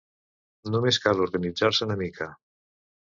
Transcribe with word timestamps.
Només 0.75 0.99
cal 1.03 1.21
organitzar-se 1.27 1.89
una 1.89 1.99
mica. 2.01 2.31